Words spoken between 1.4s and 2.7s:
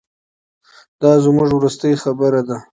وروستۍ خبره ده.